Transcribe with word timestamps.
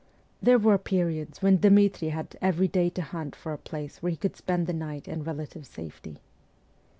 There 0.41 0.57
were 0.57 0.79
periods 0.79 1.43
when 1.43 1.57
Dmitri 1.57 2.09
had 2.09 2.35
every 2.41 2.67
day 2.67 2.89
to 2.89 3.03
hunt 3.03 3.35
for 3.35 3.53
a 3.53 3.57
place 3.59 4.01
where 4.01 4.09
he 4.09 4.15
could 4.17 4.35
spend 4.35 4.65
the 4.65 4.73
night 4.73 5.07
in 5.07 5.23
relative 5.23 5.67
safety. 5.67 6.17